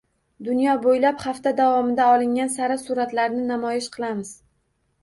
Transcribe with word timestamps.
Dunyo 0.45 0.71
bo‘ylab 0.85 1.21
hafta 1.25 1.53
davomida 1.61 2.09
olingan 2.15 2.53
sara 2.57 2.81
suratlarni 2.87 3.47
namoyish 3.53 3.93
qilamiz 3.99 4.35